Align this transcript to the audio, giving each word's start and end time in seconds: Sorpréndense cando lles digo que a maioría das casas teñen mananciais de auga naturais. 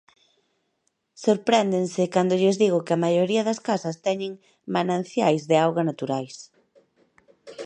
Sorpréndense 1.25 2.03
cando 2.15 2.39
lles 2.41 2.59
digo 2.63 2.83
que 2.85 2.93
a 2.95 3.01
maioría 3.05 3.43
das 3.47 3.59
casas 3.67 4.01
teñen 4.07 4.31
mananciais 4.75 5.41
de 5.49 5.55
auga 5.65 5.83
naturais. 5.89 6.37